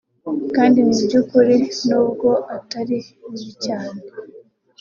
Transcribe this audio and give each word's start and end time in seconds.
kandi 0.55 0.77
mu 0.87 0.95
by’ukuri 1.05 1.55
n’ubwo 1.87 2.29
atari 2.55 2.97
bibi 3.23 3.51
cyane 3.65 3.99